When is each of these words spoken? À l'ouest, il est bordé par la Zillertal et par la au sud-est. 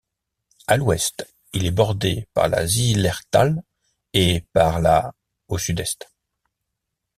À 0.65 0.77
l'ouest, 0.77 1.31
il 1.53 1.67
est 1.67 1.69
bordé 1.69 2.25
par 2.33 2.47
la 2.49 2.65
Zillertal 2.65 3.61
et 4.15 4.43
par 4.51 4.81
la 4.81 5.13
au 5.47 5.59
sud-est. 5.59 6.09